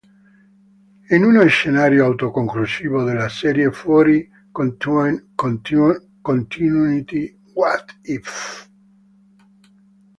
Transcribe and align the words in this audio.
In 1.11 1.23
uno 1.23 1.45
scenario 1.45 2.05
autoconclusivo 2.05 3.03
della 3.03 3.29
serie 3.29 3.69
fuori 3.71 4.27
continuity 4.51 7.39
"What 7.53 7.95
If? 8.01 8.67